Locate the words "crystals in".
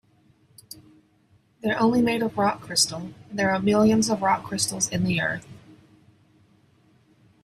4.43-5.03